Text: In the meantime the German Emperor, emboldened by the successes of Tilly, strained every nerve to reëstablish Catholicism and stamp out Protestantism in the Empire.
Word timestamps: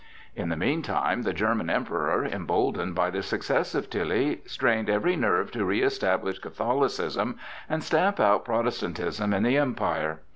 In 0.35 0.49
the 0.49 0.57
meantime 0.57 1.21
the 1.21 1.31
German 1.31 1.69
Emperor, 1.69 2.25
emboldened 2.25 2.95
by 2.95 3.11
the 3.11 3.21
successes 3.21 3.75
of 3.75 3.87
Tilly, 3.91 4.41
strained 4.47 4.89
every 4.89 5.15
nerve 5.15 5.51
to 5.51 5.59
reëstablish 5.59 6.41
Catholicism 6.41 7.35
and 7.69 7.83
stamp 7.83 8.19
out 8.19 8.43
Protestantism 8.43 9.31
in 9.31 9.43
the 9.43 9.57
Empire. 9.59 10.21